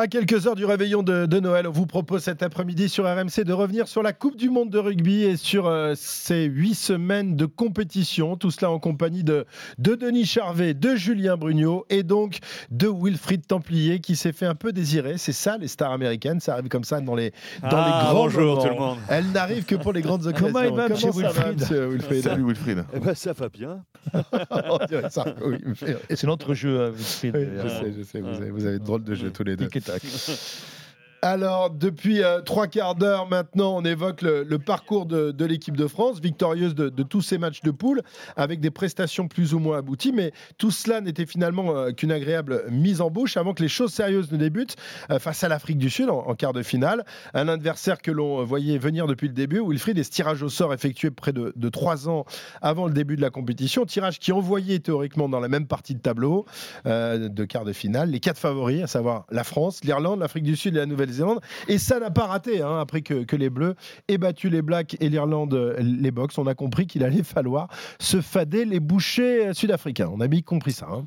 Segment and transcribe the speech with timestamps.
[0.00, 3.52] À quelques heures du réveillon de, Noël, on vous propose cet après-midi sur RMC de
[3.52, 7.44] revenir sur la Coupe du Monde de rugby et sur euh, ces huit semaines de
[7.44, 8.34] compétition.
[8.36, 9.44] Tout cela en compagnie de,
[9.76, 12.38] de Denis Charvet, de Julien Brugnot et donc
[12.70, 15.18] de Wilfried Templier qui s'est fait un peu désirer.
[15.18, 18.22] C'est ça les stars américaines, ça arrive comme ça dans les, dans les Ah, grands
[18.22, 18.62] bonjour moments.
[18.62, 18.98] tout le monde.
[19.10, 20.46] Elles n'arrivent que pour les grandes occasions.
[20.46, 22.84] Comment il va, ça va, Wilfried monsieur Wilfried Salut Wilfried.
[22.94, 23.84] Eh ben, ça va bien.
[26.08, 27.36] C'est notre jeu, euh, Wilfried.
[27.36, 29.56] Oui, je sais, je sais, vous avez, vous avez de drôles de jeux tous les
[29.56, 29.68] deux.
[29.96, 30.02] Et tac.
[31.22, 36.18] Alors, depuis euh, trois quarts d'heure maintenant, on évoque le, parcours de, l'équipe de France,
[36.20, 38.02] victorieuse de, tous ces matchs de poule,
[38.36, 40.12] avec des prestations plus ou moins abouties.
[40.12, 43.92] Mais tout cela n'était finalement euh, qu'une agréable mise en bouche avant que les choses
[43.92, 44.76] sérieuses ne débutent
[45.10, 47.04] euh, face à l'Afrique du Sud en, quart de finale.
[47.34, 49.60] Un adversaire que l'on voyait venir depuis le début.
[49.60, 52.24] Wilfried, des tirages au sort effectués près de, de trois ans
[52.62, 53.84] avant le début de la compétition.
[53.84, 56.46] Tirage qui envoyait théoriquement dans la même partie de tableau
[56.84, 60.76] de quart de finale les quatre favoris, à savoir la France, l'Irlande, l'Afrique du Sud
[60.76, 60.86] et la
[61.68, 63.74] Et ça n'a pas raté, hein, après que, que les Bleus
[64.08, 66.38] aient battu les Blacks et l'Irlande, euh, les Box.
[66.38, 70.10] On a compris qu'il allait falloir se fader les bouchers euh, sud-africains.
[70.12, 70.86] On a bien compris ça.
[70.90, 71.06] hein.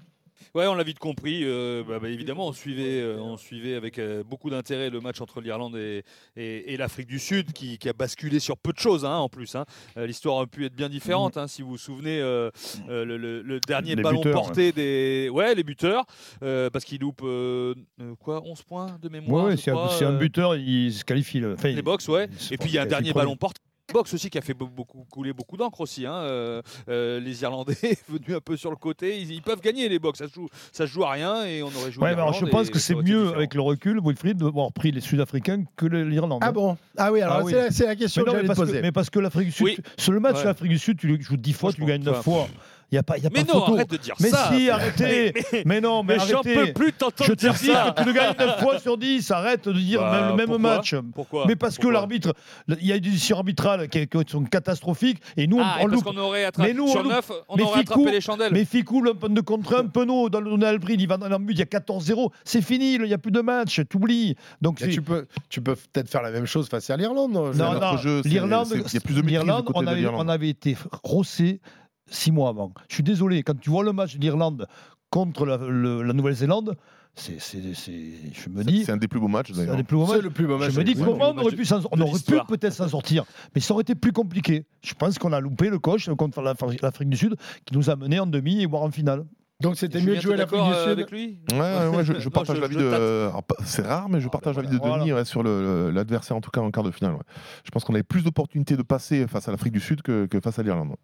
[0.55, 1.39] Ouais, on l'a vite compris.
[1.43, 5.19] euh, bah, bah, évidemment, on suivait, euh, on suivait avec euh, beaucoup d'intérêt le match
[5.19, 6.03] entre l'Irlande et,
[6.35, 9.29] et- et l'Afrique du Sud, qui, qui a basculé sur peu de choses hein, en
[9.29, 9.55] plus.
[9.55, 9.65] hein.
[9.95, 12.19] L'histoire aurait pu être bien différente, hein, si vous vous souvenez.
[12.21, 12.51] euh,
[12.87, 16.05] le, le- le dernier Les ballon buteurs, porté des, ouais, les buteurs,
[16.39, 19.45] parce qu'ils loupent euh, euh, quoi, 11 points de mémoire.
[19.45, 21.39] Ouais, c'est un, buteur, il se qualifie.
[21.39, 22.29] le- Enfin, les box, ouais.
[22.51, 23.59] Et puis il y a un dernier ballon porté.
[23.91, 26.05] Box aussi qui a fait be- beaucoup couler beaucoup d'encre aussi.
[26.05, 26.13] hein.
[26.15, 27.75] Euh, euh, les Irlandais
[28.09, 30.19] venus un peu sur le côté, ils, ils peuvent gagner les box.
[30.19, 32.03] Ça se joue, ça se joue à rien et on aurait joué.
[32.05, 33.33] Ouais, alors je pense que c'est mieux différent.
[33.35, 36.39] avec le recul, Wilfried, d'avoir pris les Sud-Africains que le- l'Irlande.
[36.43, 36.51] Ah hein.
[36.53, 36.77] bon?
[36.97, 37.51] Ah oui, alors Ah c'est oui.
[37.53, 38.81] la- c'est la question mais, non, que que, poser.
[38.81, 39.75] mais parce que l'Afrique du Sud, Oui.
[39.75, 40.39] tu- sur le match Ouais.
[40.39, 42.47] sur l'Afrique du Sud, tu le joues 10 fois, tu Franchement, gagnes 9 enfin, fois.
[42.91, 43.73] Il n'y a pas, y a Mais pas non, photo.
[43.75, 44.51] arrête de dire mais ça.
[44.53, 45.33] si, arrêtez
[45.65, 47.93] Mais non, mais, Mais j'en peux plus Je t'entendre te dire dis ça.
[47.95, 50.45] que tu le gagnes 9 fois sur 10, arrête de dire Bah, même, le même
[50.47, 50.95] pourquoi match.
[51.15, 52.33] Pourquoi Mais parce que Pourquoi l'arbitre,
[52.67, 55.87] il y a des décisions arbitrales qui, qui sont catastrophiques et nous, on- Ah, on,
[55.87, 56.03] et parce loupe.
[56.15, 57.11] qu'on aurait attrapé Mais nous, on sur loupe.
[57.13, 58.53] 9, on Mais aurait Ficou- attrapé les chandelles.
[58.53, 61.37] Mais Ficou, le de contre un, Penaud, dans le Donald Bril, il va dans la
[61.39, 62.31] but, il y a 14-0.
[62.43, 64.35] C'est fini, il n'y a plus de match, t'oublies.
[64.61, 67.31] Donc, Mais tu peux, tu peux peut-être faire la même chose face à l'Irlande.
[67.31, 69.71] non, Non, non, y on l'Irlande.
[70.15, 71.59] on avait été rossé
[72.09, 72.73] six mois avant.
[72.89, 74.67] Je suis désolé, quand tu vois le match de l'Irlande
[75.09, 76.75] contre la, le- la Nouvelle-Zélande,
[77.15, 77.91] c'est, c'est- c'est-
[78.33, 79.75] je me dis, C'est un des plus beaux matchs c'est un d'ailleurs.
[79.77, 80.23] des plus beaux C'est matchs.
[80.23, 80.71] le plus beau match.
[80.71, 83.23] Je me dis Oui, comment on aurait pu, s'en- on aurait pu peut-être s'en sortir,
[83.53, 84.65] mais ça aurait été plus compliqué.
[84.81, 87.95] Je pense qu'on a loupé le coach contre la- l'Afrique du Sud qui nous a
[87.95, 89.25] menés en demi et voire en finale.
[89.61, 90.91] Donc c'était mieux de jouer t'es l'Afrique du euh, Sud.
[90.93, 91.39] avec lui?
[91.53, 91.59] Ouais,
[91.95, 93.29] ouais, je, partage l'avis de.
[93.47, 94.79] pas- C'est rare, mais je partage l'avis de.
[94.79, 97.13] Denis ouais, sur le- l'adversaire, en tout cas en quart de finale.
[97.13, 97.21] ouais.
[97.63, 100.39] Je pense qu'on avait plus d'opportunités de passer face à l'Afrique du Sud que, que
[100.41, 100.95] face à l'Irlande.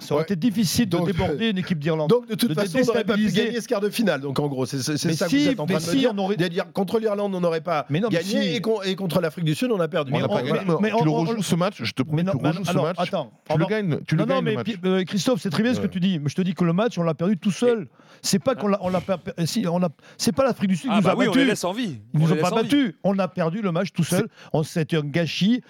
[0.00, 0.24] Ça aurait Ouais.
[0.26, 2.08] été difficile Donc, de déborder une équipe d'Irlande.
[2.08, 4.20] Donc de toute de façon, on n'aurait pas pu gagner ce quart de finale.
[4.20, 5.08] Donc en gros, c'est ça que si,
[5.44, 6.12] vous êtes en train de si, dire.
[6.14, 8.56] on aurait- dire contre l'Irlande, on n'aurait pas Mais non, mais gagné si.
[8.56, 10.12] et, con- et contre l'Afrique du Sud, on a perdu.
[10.12, 10.60] Mais On n'a on- pas mais- gagné.
[10.80, 12.64] mais tu on- le on- rejoues ce match, je te promets, Mais tu non, rejoues
[12.64, 12.96] ce alors, match.
[13.00, 14.66] attends, Tu on le va- gagnes, tu le non, non, gagnes mais le match.
[14.66, 16.20] Pi- euh, Christophe, c'est très bien ce que tu dis.
[16.20, 17.88] Mais je te dis que le match, on l'a perdu tout seul.
[18.22, 20.76] C'est pas qu'on l'a, on l'a per- per- si, on a, c'est pas l'Afrique du
[20.76, 21.48] Sud qui Ah nous bah a oui, on les battus.
[21.48, 22.00] laisse en vie.
[22.14, 22.94] Ils On nous ont pas battus.
[23.04, 24.28] On a perdu le match tout seul.
[24.52, 25.62] On, c'était un gâchis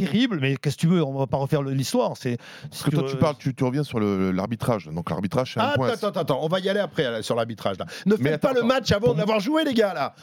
[0.00, 0.38] terrible.
[0.40, 2.12] Mais qu'est-ce que tu veux On va pas refaire l'histoire.
[2.16, 2.38] C'est
[2.70, 4.86] Parce que toi, tu parles, tu, tu reviens sur l'arbitrage.
[4.86, 5.88] Donc l'arbitrage, c'est un Ah, point.
[5.88, 7.76] attends, attends, attends, on va y aller après là, sur l'arbitrage.
[8.04, 10.14] Ne Mais faites pas attends, le match avant de l'avoir joué, les gars, là.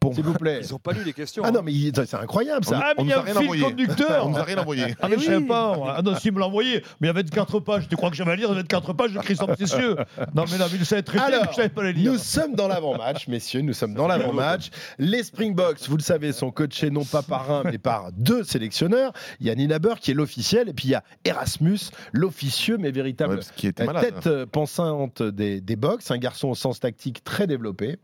[0.00, 0.60] Pour- S'il vous plaît.
[0.62, 1.42] Ils n'ont pas lu les questions.
[1.44, 1.52] Ah hein.
[1.52, 2.80] non, mais il- c'est incroyable ça.
[2.82, 3.62] Ah, mais on il y nous a a un rien fil envoyé.
[3.64, 4.26] conducteur.
[4.26, 4.94] On nous a rien envoyé.
[5.00, 5.94] Ah, mais je savais pas.
[5.96, 6.82] Ah non, si, il me l'a envoyé.
[7.00, 7.88] Mais il y avait 24 pages.
[7.88, 9.96] Tu crois que j'avais à lire 24 pages de Christophe Cessieux
[10.34, 12.12] Non, mais non, mais il savait traiter, mais Alors, je savais pas les lire.
[12.12, 14.70] Nous sommes dans l'avant-match, messieurs, nous sommes dans l'avant-match.
[14.98, 19.12] Les Springboks, vous le savez, sont coachés non pas par un, mais par deux sélectionneurs.
[19.40, 21.78] Il y a Nina Burr qui est l'officiel, et puis il y a Erasmus,
[22.12, 24.04] l'officieux, mais Ouais, véritable parce qu'il était malade.
[24.14, 27.98] tête euh, pensante des, des box, un garçon au sens tactique très développé,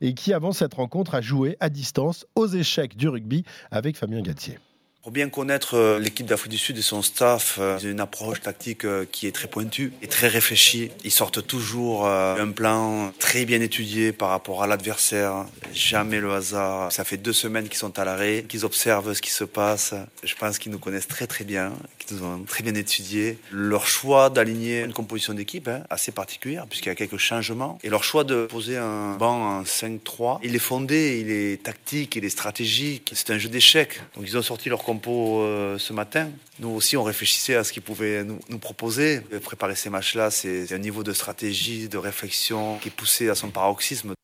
[0.00, 4.22] et qui, avant cette rencontre, a joué à distance aux échecs du rugby avec Fabien
[4.22, 4.58] Gatier.
[5.04, 8.00] Pour bien connaître euh, l'équipe d'Afrique du Sud et son staff, euh, ils ont une
[8.00, 10.90] approche tactique euh, qui est très pointue et très réfléchie.
[11.04, 15.44] Ils sortent toujours un plan très bien étudié par rapport à l'adversaire.
[15.74, 16.90] Jamais le hasard.
[16.90, 19.92] Ça fait deux semaines qu'ils sont à l'arrêt, qu'ils observent ce qui se passe.
[20.22, 23.38] Je pense qu'ils nous connaissent très très bien, qu'ils nous ont très bien étudié.
[23.50, 27.78] Leur choix d'aligner une composition d'équipe hein, assez particulière puisqu'il y a quelques changements.
[27.82, 32.16] Et leur choix de poser un banc en 5-3, il est fondé, il est tactique,
[32.16, 33.12] il est stratégique.
[33.14, 34.00] C'est un jeu d'échecs.
[34.16, 36.30] Donc ils ont sorti leur compo euh, ce matin.
[36.60, 39.20] Nous aussi, on réfléchissait à ce qu'ils pouvaient nous, nous proposer.
[39.32, 43.34] Et préparer ces matchs-là, c'est un niveau de stratégie, de réflexion qui est poussé à
[43.34, 44.14] son paroxysme.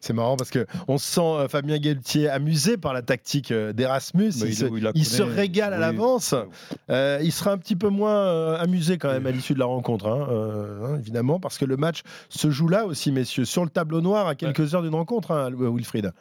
[0.00, 4.32] C'est marrant parce que on sent euh, Fabien Galtier amusé par la tactique euh, d'Erasmus.
[4.40, 6.34] Mais Il, il- se, il la il se connaît, régale à l'avance.
[6.90, 10.06] Euh, il sera un petit peu moins amusé quand même à l'issue de la rencontre,
[10.06, 13.70] hein, euh, hein, évidemment, parce que le match se joue là aussi, messieurs, sur le
[13.70, 16.12] tableau noir à quelques heures d'une rencontre, hein, Wilfried.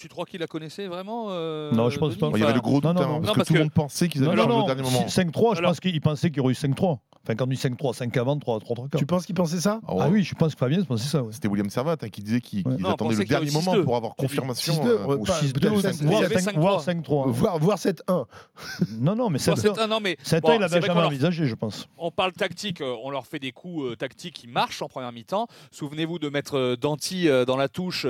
[0.00, 2.38] Tu crois qu'il la connaissait vraiment euh, Non, je pense Denis pas.
[2.38, 3.14] Il y avait le gros Non, doute, non, hein, non.
[3.20, 5.06] parce Non, que parce tout le que- monde pensait qu'ils avaient changé au dernier moment.
[5.06, 6.98] 5-3, je pense qu'il pensait qu'il y aurait eu 5-3.
[7.22, 9.80] Enfin, quand on dit 5-3, 5 avant, 3 3 3 Tu penses qu'il pensait ça
[9.86, 11.22] Oh, Ah oui, je pense que Fabien pensait ça.
[11.22, 11.32] ouais.
[11.34, 12.78] C'était William Servat hein, qui disait qu'ils Ouais.
[12.96, 13.84] pensait le qu'il dernier moment 6-2.
[13.84, 14.72] pour avoir confirmation.
[14.72, 16.60] 6-2, euh, Ou pas- 6-2, peut-être ou sept- 5 voire il y avait 5 5-3.
[16.60, 17.26] voire 5-3.
[17.30, 18.26] Voir, voir 7-1.
[18.98, 21.00] Non, non, mais Bon, 7 c'est un- non, mais 7 bon, il c'est avait jamais
[21.02, 21.88] envisagé, je pense.
[21.98, 25.12] on parle tactique, euh, on leur fait des coups euh, tactiques qui marchent en première
[25.12, 25.46] mi-temps.
[25.72, 28.06] Souvenez-vous de mettre Danti dans la touche,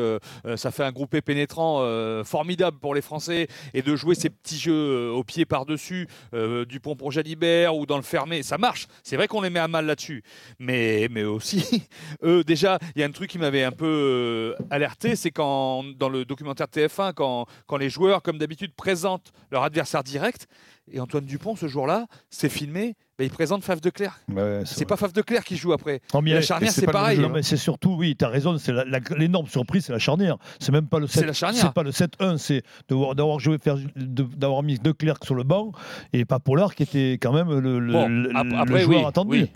[0.54, 4.58] ça fait un groupé pénétrant euh, formidable pour les Français et de jouer ces petits
[4.58, 8.86] jeux euh, au pied par-dessus, euh, Dupont pour Jalibert ou dans le fermé, ça marche.
[9.02, 10.22] C'est vrai qu'on les met à mal là-dessus.
[10.58, 11.84] Mais, mais aussi,
[12.46, 16.24] déjà, il y a un truc qui m'avait un peu alerté, c'est quand, dans le
[16.24, 20.46] documentaire TF1, quand, quand les joueurs, comme d'habitude, présentent leur adversaire direct,
[20.92, 24.18] et Antoine Dupont, ce jour-là, c'est filmé, il présente Faf de Clerc.
[24.32, 26.00] Ouais, C'est pas Faf de Clerc qui joue après.
[26.14, 27.16] Non, mais la charnière, c'est pareil.
[27.16, 29.92] jeu, Non, mais c'est surtout, oui, tu as raison, c'est la- la- l'énorme surprise, c'est
[29.92, 30.36] la charnière.
[30.58, 31.62] C'est même pas le 7 C'est la charnière.
[31.62, 35.34] C'est pas le 7-1, c'est d'avoir d'avoir joué, faire, de- d'avoir mis De Clercq sur
[35.34, 35.72] le banc
[36.12, 39.00] et pas Pollard qui était quand même le, le- Bon, le- ap- le après, joueur
[39.00, 39.30] oui, attendu.
[39.42, 39.50] oui.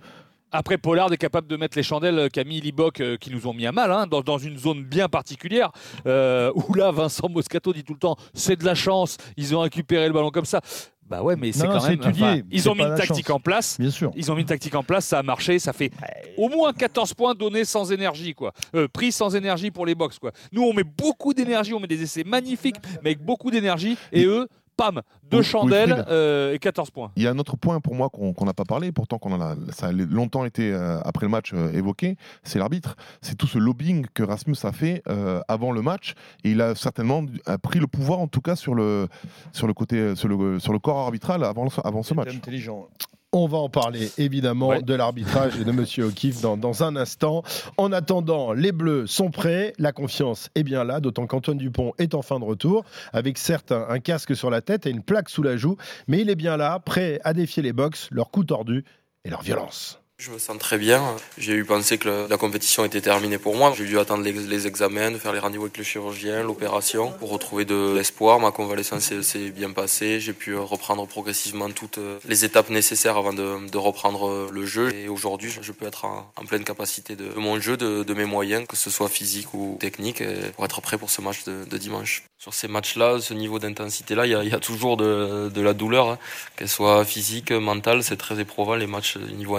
[0.56, 3.66] Après, Pollard est capable de mettre les chandelles Camille Liboc euh, qui nous ont mis
[3.66, 5.72] à mal, hein, dans, dans une zone bien particulière,
[6.06, 9.60] euh, où là, Vincent Moscato dit tout le temps, c'est de la chance, ils ont
[9.62, 10.60] récupéré le ballon comme ça.
[11.08, 11.92] Bah ouais, mais c'est Non, quand même...
[11.92, 13.36] étudié, enfin, ils ont mis une tactique chance.
[13.36, 13.78] en place.
[13.78, 14.10] Bien sûr.
[14.16, 15.90] Ils ont mis une tactique en place, ça a marché, ça fait
[16.38, 18.52] au moins 14 points donnés sans énergie, quoi.
[18.74, 20.32] Euh, pris sans énergie pour les box, quoi.
[20.52, 24.24] Nous, on met beaucoup d'énergie, on met des essais magnifiques, mais avec beaucoup d'énergie, et
[24.24, 27.10] eux, pam, deux Oui, chandelles euh, et 14 points.
[27.16, 29.40] Il y a un autre point pour moi qu'on n'a pas parlé, pourtant qu'on en
[29.40, 32.96] a, ça a longtemps été euh, après le match euh, évoqué, c'est l'arbitre.
[33.22, 36.74] C'est tout ce lobbying que Rasmus a fait euh, avant le match et il a
[36.74, 39.08] certainement a pris le pouvoir en tout cas sur le
[39.52, 42.34] sur le côté sur le, sur le corps arbitral avant, avant ce match.
[42.34, 42.88] intelligent.
[43.36, 44.82] On va en parler évidemment Ouais.
[44.82, 47.42] de l'arbitrage et de Monsieur O'Keefe dans, dans un instant.
[47.76, 52.14] En attendant, les Bleus sont prêts, la confiance est bien là, d'autant qu'Antoine Dupont est
[52.14, 55.28] en fin de retour, avec certes un, un casque sur la tête et une plaque
[55.28, 55.76] sous la joue,
[56.06, 58.84] mais il est bien là, prêt à défier les box, leurs coups tordus
[59.24, 60.00] et leur violence.
[60.24, 61.02] Je me sens très bien.
[61.36, 63.74] J'ai eu pensé que la compétition était terminée pour moi.
[63.76, 67.92] J'ai dû attendre les, examens, faire les rendez-vous avec le chirurgien, l'opération, pour retrouver de
[67.94, 68.40] l'espoir.
[68.40, 70.20] Ma convalescence s'est- bien passée.
[70.20, 74.64] J'ai pu euh, reprendre progressivement toutes euh, les étapes nécessaires avant de, reprendre euh, le
[74.64, 74.94] jeu.
[74.94, 78.76] Et aujourd'hui, je- peux être en, pleine capacité de, mon jeu, de, mes moyens, que
[78.76, 80.22] ce soit physique ou technique,
[80.54, 82.22] pour être prêt pour ce match de, dimanche.
[82.38, 86.18] Sur ces matchs-là, ce niveau d'intensité-là, il y a, toujours de, la douleur, hein.
[86.56, 88.02] qu'elle soit physique, mentale.
[88.02, 89.56] C'est très éprouvant les matchs au niveau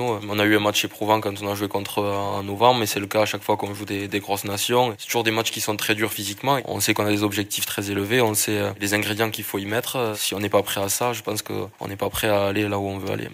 [0.00, 2.86] On a eu un match éprouvant quand on a joué contre eux en novembre, mais
[2.86, 4.94] c'est le cas à chaque fois qu'on joue des, des grosses nations.
[4.98, 6.58] C'est toujours des matchs qui sont très durs physiquement.
[6.66, 9.58] On sait qu'on a des objectifs très élevés, on sait euh, les ingrédients qu'il faut
[9.58, 10.14] y mettre.
[10.16, 12.68] Si on n'est pas prêt à ça, je pense qu'on n'est pas prêt à aller
[12.68, 13.28] là où on veut aller.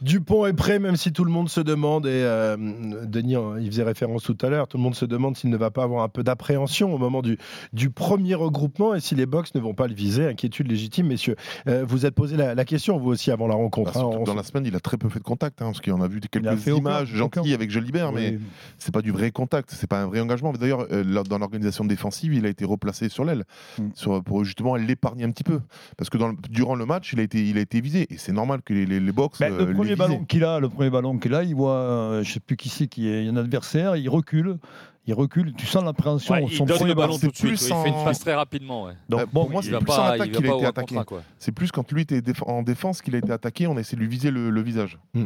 [0.00, 3.66] Dupont est prêt, même si tout le monde se demande, et euh, Denis, hein, il
[3.68, 6.02] faisait référence tout à l'heure, tout le monde se demande s'il ne va pas avoir
[6.02, 7.38] un peu d'appréhension au moment du,
[7.72, 10.26] du premier regroupement et si les box ne vont pas le viser.
[10.26, 11.36] Inquiétude légitime, messieurs.
[11.68, 13.92] Euh, vous êtes posé la, la question, vous aussi, avant la rencontre.
[13.92, 15.80] Bah, hein, dans se- la semaine, il a très peu fait de contact, hein, parce
[15.82, 17.40] qu'on a vu a quelques images aucun.
[17.40, 18.40] gentilles avec Jolibert, mais Oui.
[18.78, 20.52] c'est pas du vrai contact, c'est pas un vrai engagement.
[20.52, 23.44] D'ailleurs, euh, dans l'organisation défensive, il a été replacé sur l'aile
[23.78, 24.20] Mm.
[24.24, 25.60] pour justement l'épargner un petit peu,
[25.96, 28.16] parce que dans le- durant le match, il a été, il a été visé, et
[28.18, 29.38] c'est normal que les, les, les box.
[29.40, 31.72] Ben, euh, le les premier ballon qu'il a, le premier ballon qu'il a, il voit,
[31.72, 34.58] euh, je sais plus qui c'est qui est, il y a un adversaire, il recule,
[35.06, 36.32] il recule, tu sens l'appréhension.
[36.34, 37.60] Ouais, son il donne premier le ballon tout de suite.
[37.60, 38.84] Il fait une passe très rapidement.
[38.84, 38.92] ouais.
[39.08, 40.96] Donc, Euh, bon, pour moi, c'est plus en pas, attaque qu'il a pas été attaqué.
[41.38, 44.02] C'est plus quand lui était en défense qu'il a été attaqué, on a essayé de
[44.02, 44.98] lui viser le, le visage.
[45.14, 45.24] Mm.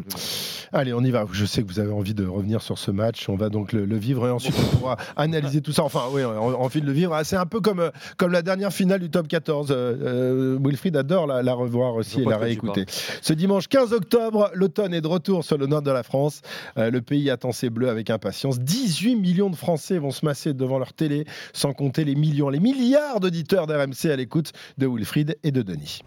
[0.72, 1.24] Allez, on y va.
[1.32, 3.28] Je sais que vous avez envie de revenir sur ce match.
[3.28, 5.82] On va donc le, le vivre et ensuite on pourra analyser tout ça.
[5.84, 7.14] Enfin, oui, on a envie de le vivre.
[7.14, 9.68] Ah, C'est un peu comme, euh, comme la dernière finale du top 14.
[9.70, 12.84] Euh, euh, Wilfried adore la, la revoir aussi et la réécouter.
[13.22, 16.40] Ce dimanche 15 octobre, l'automne est de retour sur le nord de la France.
[16.78, 18.58] Euh, le pays attend ses bleus avec impatience.
[18.58, 22.60] 18 millions de Français vont se masser devant leur télé, sans compter les millions, les
[22.60, 26.00] milliards d'auditeurs d'RMC à l'écoute de Wilfried et de Denis.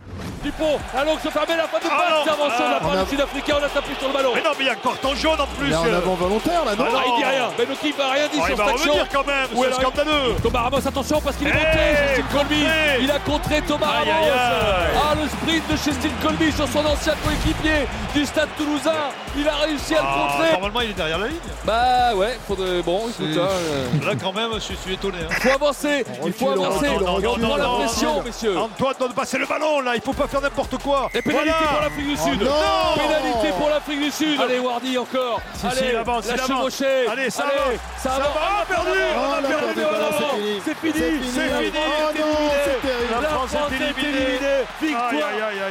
[0.43, 4.07] Dupont, longue se fermer, la fin de passe, ah, on Sud-Africain, on a tapé sur
[4.07, 4.31] le ballon.
[4.39, 5.73] Mais non, mais il y a un carton jaune en plus.
[5.73, 5.99] euh.
[6.19, 8.49] volontaire là, non Ah, il dit rien, mais le qui va rien dit Oh, sur
[8.51, 8.91] il va cette action.
[8.93, 10.35] revenir quand même, Ouais, c'est scandaleux.
[10.41, 11.79] Thomas Ramos, attention parce qu'il est Hey, monté,
[12.15, 12.63] Justin Colby.
[13.01, 14.23] Il a contré Thomas Aïe, Ramos.
[14.23, 15.01] aïe, aïe.
[15.03, 19.11] Ah, le sprint de Justin Colby sur son ancien coéquipier du stade toulousain.
[19.37, 20.51] Il a réussi à le Ah, contrer.
[20.53, 21.37] normalement, il est derrière la ligne.
[21.65, 22.81] Bah ouais, faudrait.
[22.81, 25.17] Bon, écoute, C'est- hein, Là, quand même, je suis étonné.
[25.21, 25.27] hein.
[25.29, 26.87] Il faut avancer, il faut avancer.
[26.89, 28.57] on prend la on pression, messieurs.
[28.57, 31.09] Antoine doit passer le ballon là, il faut pas faire n'importe quoi.
[31.13, 31.71] Et pénalité Voilà.
[31.71, 32.41] pour l'Afrique du Sud.
[32.43, 34.28] non pénalité pour l'Afrique du Sud.
[34.37, 35.41] Allez Wardy encore.
[35.53, 36.57] Si, Allez, si, il avance, il la avance.
[36.57, 37.07] chevauchée.
[37.09, 37.81] Allez, ça Allez, va.
[37.97, 38.27] ça Ça va.
[38.27, 38.99] va, perdu.
[38.99, 39.81] Oh, On a perdu.
[39.81, 40.27] oh, non.
[40.65, 40.93] C'est fini.
[40.93, 41.71] C'est fini.
[41.73, 41.75] C'est.
[41.81, 43.21] Oh terrible.
[43.21, 44.63] La France est éliminée.
[44.81, 45.11] Victoire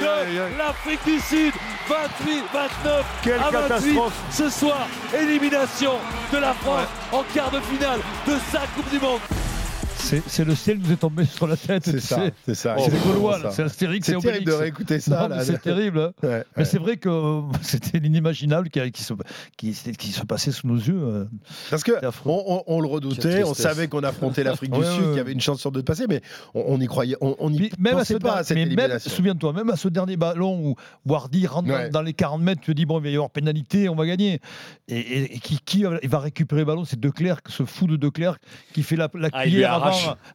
[0.00, 1.52] de l'Afrique du Sud.
[1.88, 4.12] 28, 29 Quelle à 28 catastrophe.
[4.30, 4.86] ce soir.
[5.18, 5.92] Élimination
[6.32, 9.20] de la France en quart de finale de sa Coupe du Monde.
[10.08, 11.84] C'est c'est le ciel qui nous est tombé sur la tête.
[11.84, 12.32] C'est ça, sais.
[12.46, 12.76] c'est ça.
[12.78, 14.56] C'est les Gaulois, c'est Astérix et C'est terrible de Obélix.
[14.62, 15.22] réécouter ça.
[15.22, 15.44] Non, mais là.
[15.44, 15.98] C'est terrible.
[16.00, 16.12] hein.
[16.22, 19.12] Ouais, Mais c'est vrai que euh, c'était l'inimaginable qui, qui, se,
[19.58, 20.98] qui, qui se passait sous nos yeux.
[21.02, 21.24] euh.
[21.68, 21.92] Parce que
[22.24, 25.20] on, on- on le redoutait, on savait qu'on affrontait l'Afrique du Ouais, Sud, ouais, qui
[25.20, 26.22] avait une chance sur deux de passer, mais
[26.54, 29.10] on, on y croyait, on, y pensait ce pas der- à cette mais même, élimination.
[29.10, 30.74] souviens-toi, même à ce dernier ballon où
[31.06, 31.90] Wardy rentre Ouais.
[31.90, 34.06] dans, les 40 mètres, tu te dis bon, il va y avoir pénalité, on va
[34.06, 34.40] gagner.
[34.88, 36.84] Et, et- et qui, qui va- récupérer le ballon?
[36.86, 38.40] C'est De Clercq, ce fou de De Clercq
[38.72, 39.72] qui fait la, la Ah, cuillère.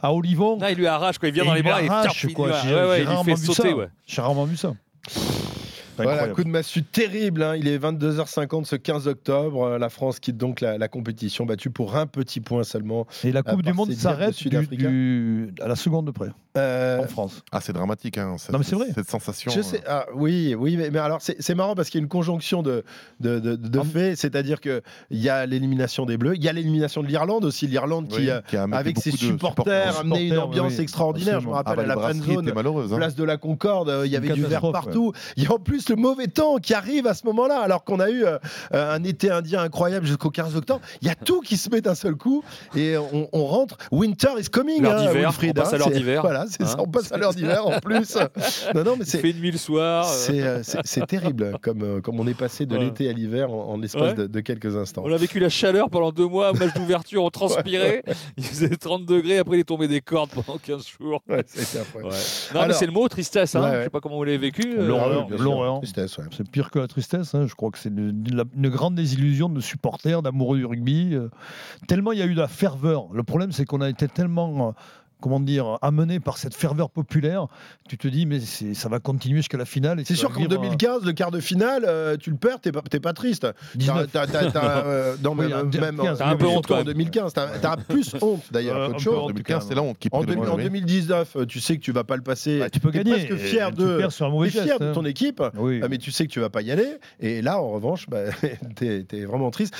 [0.02, 0.58] À Olivon.
[0.60, 2.48] Là, il lui arrache quand il vient Et dans les bras et arrache, quoi.
[2.50, 3.74] ouais, ouais, il lui rarement fait vu sauter.
[3.74, 3.88] ouais.
[4.06, 4.74] J'ai rarement vu ça.
[5.96, 7.44] Voilà, coup de massue terrible.
[7.44, 7.56] hein.
[7.56, 9.64] Il est 22h50 ce 15 octobre.
[9.64, 13.06] Euh, La France quitte donc la, la compétition battue pour un petit point seulement.
[13.24, 14.90] Et la Coupe du Monde s'arrête du- Sud-Africains.
[14.90, 17.44] du- à la seconde de près, Euh, en France.
[17.52, 18.86] Ah, c'est dramatique, hein, cette, Non, mais c'est vrai.
[18.94, 19.52] cette sensation.
[19.52, 22.04] Je sais, ah, oui, oui, mais, mais alors c'est c'est marrant parce qu'il y a
[22.04, 22.84] une conjonction de,
[23.22, 23.84] de, de- de Ah.
[23.84, 27.66] faits, c'est-à-dire qu'il y a l'élimination des Bleus, il y a l'élimination de l'Irlande aussi,
[27.66, 30.82] l'Irlande Oui, qui, euh, qui a amené avec ses supporters, amenait une supporters, ambiance oui,
[30.84, 31.40] extraordinaire.
[31.42, 32.98] Je me rappelle Ah, bah, à la le friend brasserie zone, hein.
[32.98, 35.12] place de la Concorde, euh, il y avait une du verre partout.
[35.38, 38.00] Il y a en plus le mauvais temps qui arrive à ce moment-là, alors qu'on
[38.00, 38.38] a eu euh,
[38.76, 40.82] euh, un été indien incroyable jusqu'au 15 octobre.
[41.02, 42.44] Il y a tout qui se met d'un seul coup
[42.76, 43.78] et on, on rentre.
[43.92, 46.22] Winter is coming, hein, on passe à l'heure d'hiver.
[46.22, 48.18] Voilà, c'est ça, Hein on passe à l'heure d'hiver en plus.
[48.76, 49.20] Non, non, mais Il c'est.
[49.20, 50.06] fait nuit le soir.
[50.06, 52.86] euh, C'est euh, c'est- c'est terrible comme, euh, comme on est passé de Ouais.
[52.86, 54.14] l'été à l'hiver en, en l'espace Ouais.
[54.16, 55.04] de, de quelques instants.
[55.06, 58.04] On a vécu la chaleur pendant deux mois, match d'ouverture, on transpirait.
[58.38, 61.22] Il faisait 30 degrés, après il est tombé des cordes pendant 15 jours.
[61.30, 61.38] Ouais.
[61.38, 62.10] Ouais.
[62.54, 63.56] Mais Alors- c'est le mot, tristesse.
[63.56, 63.62] Hein.
[63.64, 63.78] Ouais, ouais.
[63.80, 64.76] Je sais pas comment vous l'avez vécu.
[64.78, 66.28] L'horreur, Ah ouais.
[66.32, 67.34] C'est pire que la tristesse.
[67.36, 67.46] hein.
[67.48, 68.24] Je crois que c'est une,
[68.70, 71.16] grande désillusion de supporters, d'amoureux du rugby.
[71.88, 73.08] tellement il y a eu de la ferveur.
[73.14, 74.74] Le problème, c'est qu'on a été tellement.
[75.24, 77.48] Comment dire, amené par cette ferveur populaire,
[77.88, 80.02] tu te dis, mais ça va continuer jusqu'à la finale.
[80.04, 82.74] C'est sûr qu'en vivre, euh, 2015, le quart de finale, euh, tu le perds, t'es
[82.74, 83.44] pas, t'es pas triste.
[83.44, 84.12] T'as- 19.
[84.12, 86.86] t'as- t'as- t'as, non, mais Oui, en même 2015, t'as un peu honte, en même.
[86.88, 89.18] 2015, t'as plus honte d'ailleurs qu'autre chose.
[89.18, 90.64] En 2015, c'est la honte qui En, prit le 2000 en relais.
[90.66, 92.60] 2019, euh, tu sais que tu vas pas le passer.
[92.60, 93.26] Bah, tu peux T'es gagner.
[93.26, 93.94] presque fier de.
[93.94, 94.92] Tu perds sur un T'es mauvais fier de hein.
[94.94, 95.80] ton équipe, Oui.
[95.82, 96.98] Ah, mais tu sais que tu vas pas y aller.
[97.22, 98.24] Et là, en revanche, bah,
[98.76, 99.74] t'es es vraiment triste.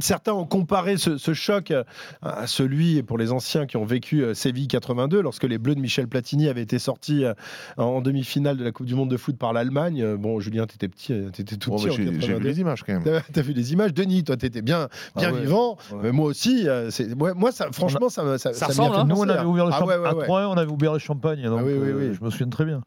[0.00, 1.72] Certains ont comparé ce, choc
[2.20, 6.08] à celui, pour les anciens qui ont vécu Séville 82, lorsque les Bleus de Michel
[6.08, 7.34] Platini avaient été sortis euh,
[7.76, 10.02] en demi-finale de la Coupe du Monde de foot par l'Allemagne.
[10.02, 12.18] Euh, Bon, Julien, t'étais petit, euh, t'étais tout Bon, petit bah, en J'ai j'ai vu
[12.18, 12.48] 82.
[12.48, 13.22] les images quand même.
[13.32, 15.40] T'as vu les images, Denis, toi t'étais bien, bien Ah ouais.
[15.40, 15.98] vivant, Ouais.
[16.04, 18.96] mais moi aussi, c'est- ouais, moi ça, franchement ça me ça, Ça m'y a ressemble,
[18.96, 19.04] hein.
[19.08, 19.98] Nous, on avait ouvert le Ah champagne.
[19.98, 20.24] ouais, ouais, à ouais.
[20.24, 21.42] 3 on avait ouvert le champagne.
[21.44, 22.16] Donc, Ah oui, oui, euh, oui.
[22.18, 22.82] Je me souviens très bien.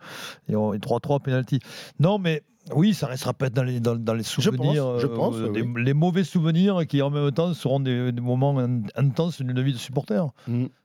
[0.49, 1.59] Et 3-3 penalty.
[1.99, 2.43] Non, mais
[2.75, 4.99] oui, ça restera peut-être dans les, dans, dans les pense, souvenirs.
[4.99, 5.83] je euh, pense, des- oui.
[5.83, 9.73] Les mauvais souvenirs qui, en même temps, seront des, des moments in- intenses d'une vie
[9.73, 10.25] de supporter.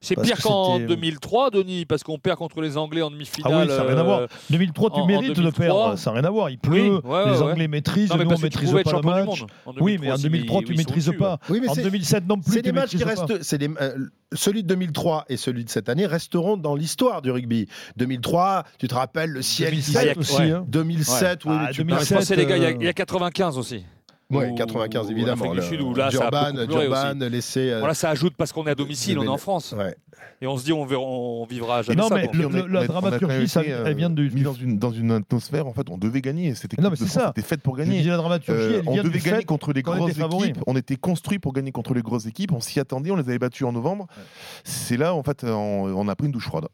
[0.00, 3.10] C'est pire que qu'en c'était- 2003, Denis, parce qu'on perd contre les Anglais en Ah
[3.10, 3.68] demi-finale.
[3.68, 4.20] oui, ça n'a rien à euh, voir.
[4.50, 5.64] 2003, tu en- en mérites de 2003.
[5.64, 5.96] perdre.
[5.98, 6.50] Ça n'a rien à voir.
[6.50, 7.42] Il pleut, Oui, ouais, les ouais.
[7.52, 9.26] Anglais maîtrisent, Non, mais nous, on maîtrise pas le match.
[9.26, 9.38] monde.
[9.66, 11.38] En Oui, mais en aussi, 2003, ils- tu sont maîtrises pas.
[11.48, 13.30] Oui, mais En c'est- 2007 non plus, C'est des matchs qui restent.
[13.30, 17.66] euh, celui de 2003 et celui de cette année resteront dans l'histoire du rugby.
[17.96, 20.18] 2003, tu te rappelles le ciel qui 2007 ouais.
[20.18, 20.42] aussi.
[20.42, 20.64] hein.
[20.68, 22.88] 2007, oui, Ah, tu 2007, Je pensais, les gars, il y a- euh, il y,
[22.88, 23.84] a 95 aussi.
[24.30, 25.54] Ouais, Ou- 95 ou évidemment.
[25.54, 27.70] le- Sud, où là, ça a Durban, pleuré Durban laissé.
[27.70, 29.74] euh, Voilà, ça ajoute parce qu'on est à domicile, on est en France.
[29.76, 29.96] ouais.
[30.40, 32.14] Et on se dit, on, verra, on vivra jamais Non, ça.
[32.16, 35.10] mais le- la dramaturgie, ça- été, euh, elle vient de- mis dans une, dans une
[35.12, 36.48] atmosphère, en fait, on devait gagner.
[36.48, 37.30] Équipe Non, mais de c'est ça.
[37.30, 38.02] était faite pour gagner.
[38.02, 40.58] la dramaturgie, Euh, on devait du gagner fait contre les grosses équipes.
[40.66, 42.52] On était construit pour gagner contre les grosses équipes.
[42.52, 43.10] On s'y attendait.
[43.10, 44.06] On les avait battus en novembre.
[44.64, 45.48] C'est là, en fait, on,
[45.96, 46.66] on a pris une douche froide.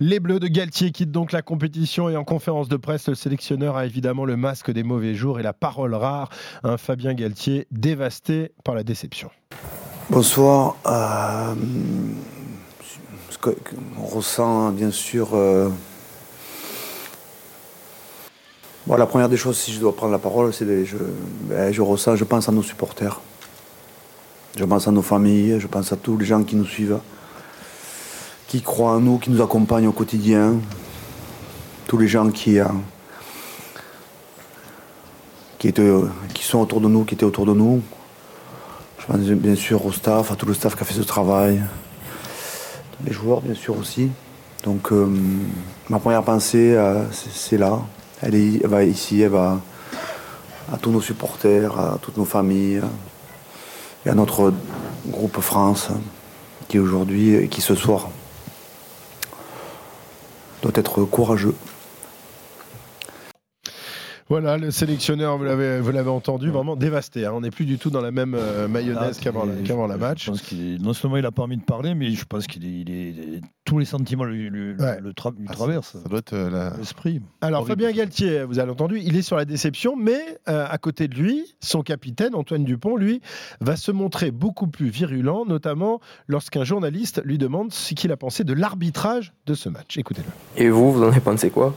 [0.00, 3.76] Les Bleus de Galtier quittent donc la compétition et en conférence de presse, le sélectionneur
[3.76, 6.28] a évidemment le masque des mauvais jours et la parole rare.
[6.64, 9.30] Un Fabien Galtier dévasté par la déception.
[10.08, 10.76] Bonsoir.
[10.86, 11.54] Euh,
[13.98, 15.34] on ressent bien sûr.
[15.34, 15.68] euh,
[18.86, 20.96] bon, la première des choses, si je dois prendre la parole, c'est que je,
[21.42, 23.20] ben, je ressens, je pense à nos supporters.
[24.56, 26.98] Je pense à nos familles, je pense à tous les gens qui nous suivent,
[28.48, 30.54] qui croient en nous, qui nous accompagnent au quotidien.
[31.86, 32.64] Tous les gens qui, euh,
[35.60, 35.92] qui, étaient,
[36.34, 37.82] qui sont autour de nous, qui étaient autour de nous.
[38.98, 41.62] Je pense bien sûr au staff, à tout le staff qui a fait ce travail.
[43.04, 44.08] Les joueurs, bien sûr aussi.
[44.64, 45.06] Donc, euh,
[45.90, 47.78] ma première pensée, euh, c'est là.
[48.22, 49.60] Elle, elle va ici, elle va
[50.72, 52.80] à tous nos supporters, à toutes nos familles,
[54.06, 54.54] et à notre
[55.06, 55.88] groupe France
[56.68, 58.08] qui aujourd'hui, et qui ce soir,
[60.62, 61.54] doit être courageux.
[64.30, 67.26] Voilà, le sélectionneur, vous l'avez, vous l'avez entendu, vraiment dévasté.
[67.26, 67.32] hein.
[67.34, 69.96] On n'est plus du tout dans la même euh, mayonnaise Ah, qu'avant, la- qu'avant la
[69.96, 70.26] je match.
[70.26, 72.64] pense qu'il est- non seulement il a pas envie de parler, mais je pense qu'il
[72.64, 75.00] est, il est- il est- tous les sentiments lui, lui- Ouais.
[75.00, 75.96] le tra- lui Ah, ça- traversent.
[76.00, 77.20] Ça doit être euh, la- L'esprit.
[77.40, 77.82] Alors Horrible.
[77.82, 81.16] Fabien Galtier, vous avez entendu, il est sur la déception, mais euh, à côté de
[81.16, 83.20] lui, son capitaine Antoine Dupont, lui,
[83.60, 88.44] va se montrer beaucoup plus virulent, notamment lorsqu'un journaliste lui demande ce qu'il a pensé
[88.44, 89.98] de l'arbitrage de ce match.
[89.98, 90.62] Écoutez-le.
[90.62, 91.74] Et vous, vous en avez pensé quoi?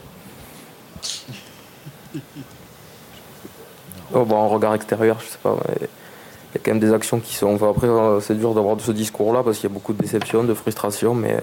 [4.13, 5.58] Oh, bon, en regard extérieur, je sais pas.
[5.79, 7.55] Il y a quand même des actions qui sont.
[7.63, 10.53] Après, euh, c'est dur d'avoir ce discours-là parce qu'il y a beaucoup de déception, de
[10.53, 11.39] frustration, mais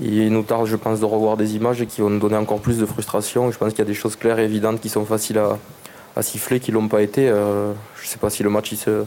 [0.00, 2.78] il nous tarde, je pense, de revoir des images qui vont nous donner encore plus
[2.78, 3.50] de frustration.
[3.50, 6.60] Je pense qu'il y a des choses claires et évidentes qui sont faciles à, siffler,
[6.60, 7.28] qui l'ont pas été.
[7.28, 9.04] Euh, je sais pas si le match il se,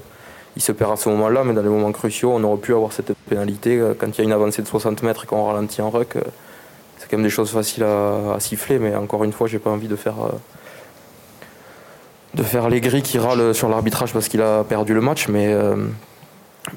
[0.55, 2.91] il se perd à ce moment-là, mais dans les moments cruciaux, on aurait pu avoir
[2.91, 3.79] cette pénalité.
[3.79, 6.15] Euh, Quand il y a une avancée de 60 mètres et qu'on ralentit en ruck,
[6.15, 6.22] euh,
[7.10, 9.96] quand même des choses faciles à, siffler, mais encore une fois, j'ai pas envie de
[9.96, 10.22] faire.
[10.22, 10.30] euh,
[12.36, 15.51] de faire les gris qui râlent sur l'arbitrage parce qu'il a perdu le match, mais,
[15.51, 15.88] euh,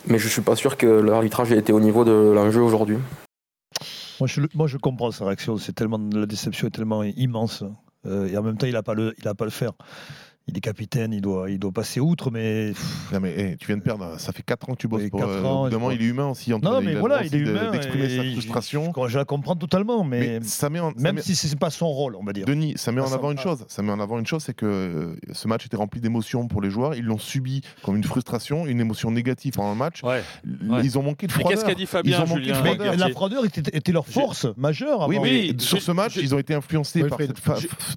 [0.06, 2.96] mais je suis pas sûr que l'arbitrage ait été au niveau de l'enjeu aujourd'hui.
[4.54, 5.56] Moi je, comprends sa réaction.
[5.56, 7.64] C'est tellement la déception est tellement immense.
[8.06, 9.72] Euh, et en même temps, il n'a pas le, pas le faire.
[10.48, 12.72] Il est capitaine, il doit, il doit passer outre, mais
[13.12, 15.20] Non, mais tu viens de perdre, ça fait 4 ans que tu bosses Oui, pour.
[15.20, 15.94] quatre euh, ans, crois.
[15.94, 16.52] il est humain aussi.
[16.52, 17.70] Antoine, non, il a mais le voilà, il est humain.
[17.70, 18.92] D'exprimer sa frustration.
[19.04, 21.56] Je, je la comprends totalement, mais, Mais ça met en, ça même met- si c'est
[21.56, 22.44] pas son rôle, on va dire.
[22.44, 23.64] Denis, ça met en avant me une chose.
[23.68, 26.60] Ça met en avant une chose, c'est que euh, ce match était rempli d'émotions pour
[26.60, 26.96] les joueurs.
[26.96, 30.02] Ils l'ont subi comme une frustration, une émotion négative pendant le match.
[30.02, 30.22] Ouais.
[30.44, 30.80] L- Ouais.
[30.84, 31.60] Ils ont manqué de Mais froideur.
[31.62, 34.06] qu'est-ce qu'a dit Fabien, Ils ont manqué de Julien Mais la froideur était, était leur
[34.06, 35.06] force majeure.
[35.08, 37.04] Oui, mais Oui, sur ce match, ils ont été influencés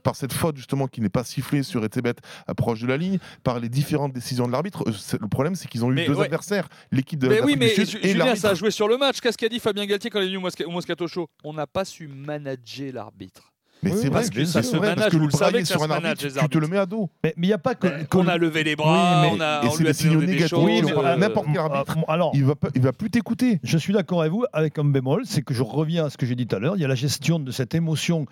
[0.04, 2.14] par cette faute justement qui n'est pas sifflée sur Etebet
[2.56, 4.84] proche de la ligne, par les différentes décisions de l'arbitre.
[4.88, 6.26] Euh, Le problème, c'est qu'ils ont eu Mais deux ouais.
[6.26, 8.98] adversaires, l'équipe de Mais oui, mais du Sud et Julien, ça a joué sur le
[8.98, 9.20] match.
[9.20, 11.28] Qu'est-ce qu'a dit Fabien Galtier quand il est venu au Moscato Show?
[11.44, 13.55] On n'a pas su manager l'arbitre.
[13.86, 16.40] Mais Oui, c'est vrai, que vrai, parce que vous le brailler sur un manage, arbitre,
[16.42, 17.10] tu te le mets à dos.
[17.24, 18.04] Mais il n'y a pas que.
[18.04, 20.22] que- on a levé les bras, Oui, mais- on a, et on c'est des signaux
[20.22, 20.54] négatifs.
[20.54, 21.98] euh, n'importe quel euh, arbitre.
[22.08, 23.60] alors, Il va, pas- il va plus t'écouter.
[23.64, 26.26] Je suis d'accord avec vous, avec un bémol, c'est que je reviens à ce que
[26.26, 26.76] j'ai dit tout à l'heure.
[26.76, 28.26] Il y a la gestion de cette émotion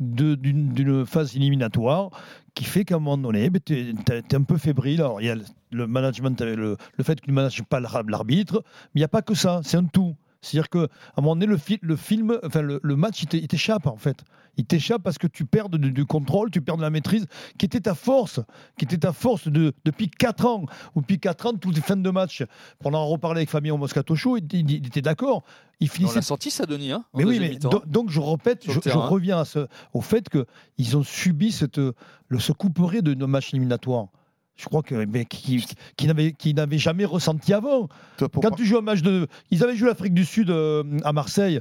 [0.00, 2.10] d'une phase éliminatoire
[2.54, 3.74] qui fait qu'à un moment donné, tu
[4.10, 5.00] es, un peu fébrile.
[5.00, 5.36] Alors, il y a
[5.70, 8.62] le- management, le, le fait que tu ne manages pas l'ar- l'arbitre,
[8.94, 10.14] mais il n'y a pas que ça, c'est un tout.
[10.44, 10.80] C'est-à-dire qu'à
[11.16, 13.86] un moment donné, le, fi- le film, enfin le, le match, il t'é- il t'échappe
[13.86, 14.24] en fait.
[14.56, 17.26] Il t'échappe parce que tu perds du contrôle, tu perds de la maîtrise,
[17.58, 18.38] qui était ta force,
[18.78, 20.64] qui était ta force de, depuis 4 ans.
[20.94, 22.44] Ou depuis 4 ans, toutes les fins de match,
[22.78, 25.42] pour en reparler avec Fabien Moscato Show, il, il- il était d'accord.
[25.80, 26.92] Il On finissait l'a senti ça, Denis.
[26.92, 28.78] Hein, mais oui, mais do- donc je répète, je,
[29.08, 33.52] reviens à ce, au fait qu'ils ont subi cette, le, ce couperet de nos matchs
[33.54, 34.06] éliminatoires.
[34.56, 35.64] Je crois que mais qui,
[35.96, 37.88] qui n'avaient qui jamais ressenti avant.
[38.18, 41.12] Toi, Quand tu joues un match de, ils avaient joué l'Afrique du Sud euh, à
[41.12, 41.60] Marseille.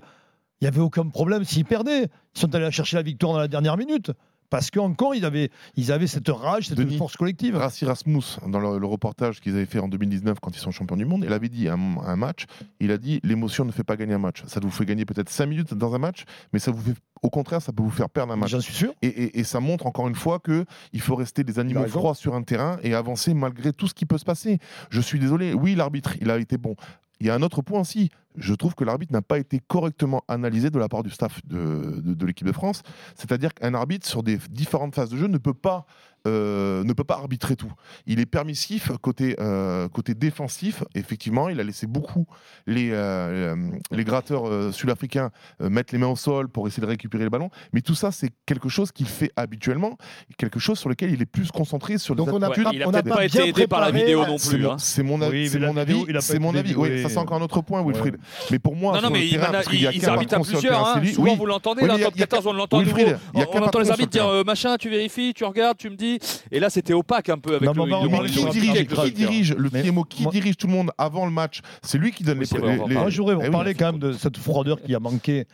[0.61, 2.03] Il n'y avait aucun problème s'ils perdaient.
[2.35, 4.11] Ils sont allés chercher la victoire dans la dernière minute
[4.49, 7.55] parce qu'encore ils avaient, ils avaient cette rage, cette Denis, force collective.
[7.57, 10.95] Rassi Rasmus, dans le, le reportage qu'ils avaient fait en 2019 quand ils sont champions
[10.97, 12.45] du monde, il avait dit à un, un match,
[12.79, 14.43] il a dit l'émotion ne fait pas gagner un match.
[14.47, 17.29] Ça vous fait gagner peut-être 5 minutes dans un match, mais ça vous fait, au
[17.29, 18.51] contraire, ça peut vous faire perdre un match.
[18.51, 18.93] J'en suis sûr.
[19.01, 22.15] Et, et- et ça montre encore une fois que il faut rester des animaux froids
[22.15, 24.59] sur un terrain et avancer malgré tout ce qui peut se passer.
[24.89, 26.75] Je suis désolé, oui, l'arbitre, il a été bon.
[27.19, 28.09] Il y a un autre point aussi.
[28.37, 32.01] Je trouve que l'arbitre n'a pas été correctement analysé de la part du staff de,
[32.01, 32.81] de- de l'équipe de France.
[33.15, 35.85] C'est-à-dire qu'un arbitre, sur des différentes phases de jeu, ne peut pas,
[36.27, 37.71] euh, ne peut pas arbitrer tout.
[38.05, 40.83] Il est permissif côté, euh, côté défensif.
[40.95, 42.25] Effectivement, il a laissé beaucoup
[42.65, 43.55] les, euh,
[43.91, 47.29] les gratteurs euh, sud-africains euh, mettre les mains au sol pour essayer de récupérer le
[47.29, 47.49] ballon.
[47.73, 49.97] Mais tout ça, c'est quelque chose qu'il fait habituellement,
[50.37, 53.25] quelque chose sur lequel il est plus concentré sur les Donc on n'a Ouais, pas
[53.25, 54.63] été aidé par la vidéo non c'est plus.
[54.63, 54.77] mon, hein.
[54.77, 56.05] c'est mon, avis- Oui, c'est mon avis.
[56.21, 56.53] C'est mon.
[56.53, 58.17] Oui, ça c'est encore un autre point, Wilfried.
[58.51, 60.39] Mais pour moi, Non, non, sur mais terrain, parce qu'il y a ils, arbitrent à
[60.39, 60.87] plusieurs.
[60.87, 61.01] hein.
[61.13, 61.37] Souvent, Oui.
[61.37, 63.19] vous l'entendez, Oui, il a- top il y a 14, on l'entend Wilfried, nouveau.
[63.33, 65.77] il y a On qu'un entend les arbitres dire euh, machin, tu vérifies, tu regardes,
[65.77, 66.19] tu me dis.
[66.51, 68.87] Et là, c'était opaque un peu avec Non, le, on va le- le- qui dirige,
[68.87, 71.59] qui dirige le PMO, qui moi- dirige tout le monde avant le match?
[71.81, 72.47] C'est lui qui donne les.
[72.61, 72.87] on.
[72.87, 73.49] Moi, je voudrais vous oui.
[73.51, 75.45] parler quand même de cette froideur qui a manqué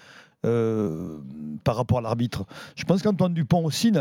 [0.45, 1.17] euh,
[1.63, 2.45] par rapport à l'arbitre.
[2.75, 3.91] Je pense qu'Antoine Dupont aussi,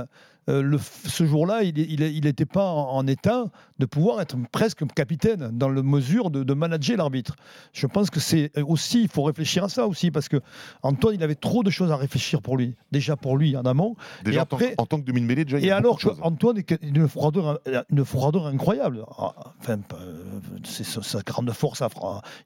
[0.48, 1.74] euh, le ce jour-là, il
[2.22, 3.44] n'était il, pas en, en état
[3.78, 7.36] de pouvoir être presque capitaine dans la mesure de, de manager l'arbitre.
[7.72, 10.38] Je pense que c'est aussi, il faut réfléchir à ça aussi, parce que
[10.82, 13.94] Antoine, il avait trop de choses à réfléchir pour lui, déjà pour lui en amont.
[14.24, 15.76] Déjà Et en tant après- que- en tant que demi-mêlée, déjà, il y Et a
[15.76, 16.18] alors de choses.
[16.20, 19.04] qu'Antoine est une froideur, une froideur incroyable.
[19.18, 20.22] Ah, Enfin, euh,
[20.64, 21.82] c'est sa, grande force.
[21.82, 21.88] à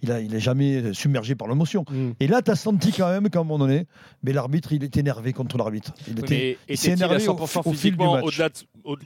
[0.02, 1.84] Il n'est il jamais submergé par l'émotion.
[1.90, 2.10] Mm.
[2.20, 3.86] Et là, tu as senti quand même qu'à un moment donné,
[4.22, 5.92] mais l'arbitre, il est énervé contre l'arbitre.
[6.08, 8.24] Il Oui, était, s'est à énervé au- 100% au physiquement match.
[8.24, 8.54] au-delà de-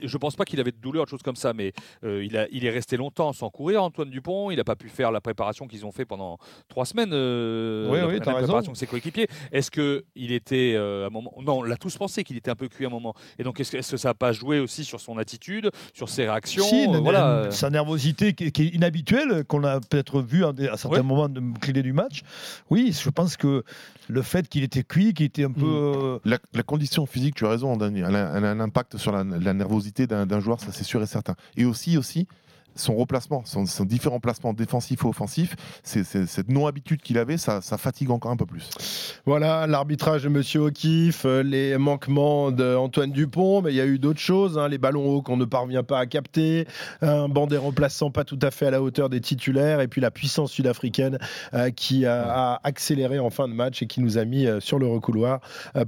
[0.07, 1.73] je pense pas qu'il avait de douleur, de choses comme ça, mais
[2.03, 4.49] euh, il, a, il est resté longtemps sans courir, Antoine Dupont.
[4.51, 7.11] Il n'a pas pu faire la préparation qu'ils ont fait pendant trois semaines.
[7.13, 8.37] Euh, Oui, la oui, la t'as raison.
[8.45, 9.27] préparation de ses coéquipiers.
[9.51, 12.51] Est-ce que il était euh, à un moment Non, on l'a tous pensé qu'il était
[12.51, 13.13] un peu cuit à un moment.
[13.39, 16.63] Et donc, est-ce que, ça n'a pas joué aussi sur son attitude, sur ses réactions
[16.63, 17.51] Si, euh, une- voilà.
[17.51, 21.03] sa nervosité qui est, qui est inhabituelle, qu'on a peut-être vu à, à certains Ouais.
[21.03, 22.21] moments de clés du match.
[22.69, 23.63] Oui, je pense que
[24.09, 25.65] le fait qu'il était cuit, qu'il était un peu.
[25.65, 28.76] euh, La, la condition physique, tu as raison, Dani, elle a, elle a un impact
[28.95, 31.35] sur la, la nervosité d'un d'un joueur, ça c'est sûr et certain.
[31.55, 32.27] Et aussi, aussi
[32.77, 37.61] son replacement, son, son différents placements défensifs et offensifs, c'est cette non-habitude qu'il avait, ça,
[37.77, 38.69] fatigue encore un peu plus.
[39.25, 43.99] Voilà, l'arbitrage de Monsieur O'Keefe, euh, les manquements d'Antoine Dupont, mais il y a eu
[43.99, 46.65] d'autres choses, hein, les ballons hauts qu'on ne parvient pas à capter,
[47.01, 50.01] un banc des remplaçants pas tout à fait à la hauteur des titulaires, et puis
[50.01, 51.19] la puissance sud-africaine
[51.53, 54.79] euh, qui a, accéléré en fin de match et qui nous a mis euh, sur
[54.79, 55.39] le recouloir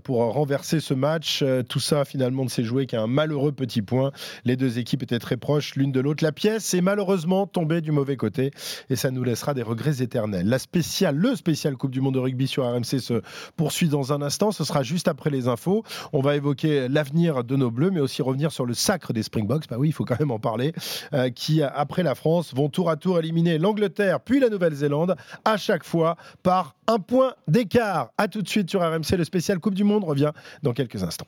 [0.04, 1.44] pour renverser ce match.
[1.68, 4.12] Tout ça finalement ne s'est joué qu'à un malheureux petit point.
[4.46, 6.24] Les deux équipes étaient très proches l'une de l'autre.
[6.24, 8.52] La pièce est malheureusement tombée du mauvais côté
[8.90, 10.48] et ça nous laissera des regrets éternels.
[10.48, 13.22] La spéciale, le spécial Coupe du Monde de rugby sur RMC se
[13.56, 14.52] poursuit dans un instant.
[14.52, 15.84] Ce sera juste après les infos.
[16.14, 19.68] On va évoquer l'avenir de nos Bleus, mais aussi revenir sur le sacre des Springboks.
[19.70, 20.74] Bah oui, il faut quand même en parler.
[21.14, 25.16] euh, qui, après la France, vont tour à tour éliminer l'Angleterre puis la Nouvelle-Zélande,
[25.46, 28.12] à chaque fois par un point d'écart.
[28.18, 29.18] À tout de suite sur RMC.
[29.18, 30.32] Le spécial Coupe du Monde revient
[30.64, 31.28] dans quelques instants.